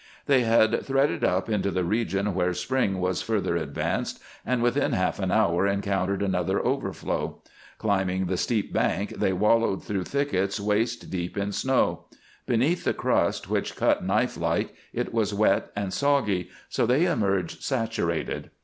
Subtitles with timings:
[0.25, 5.19] They had threaded up into the region where spring was further advanced, and within half
[5.19, 7.39] an hour encountered another overflow.
[7.77, 12.05] Climbing the steep bank, they wallowed through thickets waist deep in snow.
[12.47, 18.49] Beneath the crust, which cut knifelike, it was wet and soggy, so they emerged saturated.